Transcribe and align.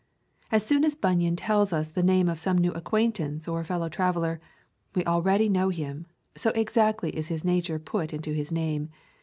As 0.51 0.65
soon 0.65 0.83
as 0.83 0.95
Bunyan 0.95 1.35
tells 1.35 1.71
us 1.71 1.91
the 1.91 2.01
name 2.01 2.27
of 2.27 2.39
some 2.39 2.57
new 2.57 2.71
acquaintance 2.71 3.47
or 3.47 3.63
fellow 3.63 3.87
traveller, 3.87 4.41
we 4.95 5.05
already 5.05 5.47
know 5.47 5.69
him, 5.69 6.07
so 6.35 6.49
exactly 6.55 7.11
is 7.11 7.27
his 7.27 7.45
nature 7.45 7.77
put 7.77 8.11
into 8.11 8.33
his 8.33 8.51
name. 8.51 8.89